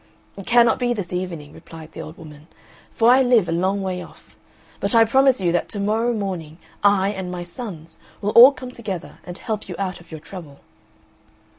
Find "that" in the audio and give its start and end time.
5.51-5.69